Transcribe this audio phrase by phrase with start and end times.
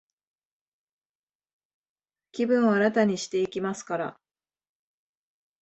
[2.31, 4.19] 気分を新たにしていきますから、